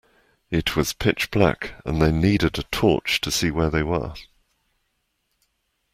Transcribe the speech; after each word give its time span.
It 0.49 0.75
was 0.75 0.93
pitch 0.93 1.29
black, 1.29 1.75
and 1.85 2.01
they 2.01 2.11
needed 2.11 2.57
a 2.57 2.63
torch 2.63 3.21
to 3.21 3.29
see 3.29 3.51
where 3.51 3.69
they 3.69 3.83
were 3.83 4.15